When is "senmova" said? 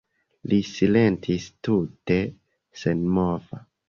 2.85-3.61